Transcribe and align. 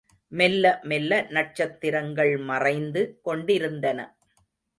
மெல்ல 0.31 0.79
மெல்ல 0.83 1.19
நட்சத்திரங்கள் 1.29 2.33
மறைந்து 2.37 3.03
கொண்டிருந்தன. 3.21 3.99